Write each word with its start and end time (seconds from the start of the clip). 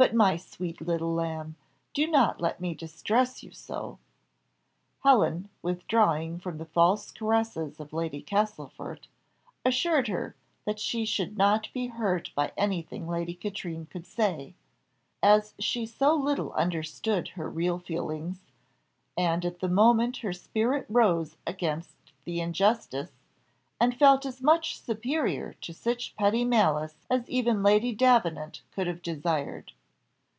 But, 0.00 0.14
my 0.14 0.36
sweet 0.36 0.80
little 0.80 1.12
lamb, 1.12 1.56
do 1.92 2.06
not 2.06 2.40
let 2.40 2.60
me 2.60 2.72
distress 2.72 3.42
you 3.42 3.50
so." 3.50 3.98
Helen, 5.02 5.48
withdrawing 5.60 6.38
from 6.38 6.58
the 6.58 6.64
false 6.66 7.10
caresses 7.10 7.80
of 7.80 7.92
Lady 7.92 8.22
Castlefort, 8.22 9.08
assured 9.64 10.06
her 10.06 10.36
that 10.66 10.78
she 10.78 11.04
should 11.04 11.36
not 11.36 11.68
be 11.72 11.88
hurt 11.88 12.30
by 12.36 12.52
any 12.56 12.80
thing 12.80 13.08
Lady 13.08 13.34
Katrine 13.34 13.86
could 13.86 14.06
say, 14.06 14.54
as 15.20 15.54
she 15.58 15.84
so 15.84 16.14
little 16.14 16.52
understood 16.52 17.30
her 17.30 17.50
real 17.50 17.80
feelings; 17.80 18.38
and 19.16 19.44
at 19.44 19.58
the 19.58 19.68
moment 19.68 20.18
her 20.18 20.32
spirit 20.32 20.86
rose 20.88 21.34
against 21.44 21.96
the 22.24 22.40
injustice, 22.40 23.10
and 23.80 23.98
felt 23.98 24.24
as 24.24 24.40
much 24.42 24.78
superior 24.80 25.54
to 25.54 25.72
such 25.74 26.14
petty 26.14 26.44
malice 26.44 27.04
as 27.10 27.28
even 27.28 27.64
Lady 27.64 27.92
Davenant 27.92 28.62
could 28.70 28.86
have 28.86 29.02
desired. 29.02 29.72